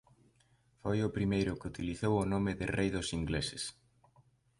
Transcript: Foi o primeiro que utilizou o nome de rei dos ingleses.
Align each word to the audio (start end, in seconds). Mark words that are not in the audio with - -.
Foi 0.81 0.97
o 1.07 1.13
primeiro 1.17 1.57
que 1.59 1.69
utilizou 1.71 2.13
o 2.19 2.29
nome 2.33 2.51
de 2.59 2.65
rei 2.75 2.89
dos 2.95 3.09
ingleses. 3.19 3.63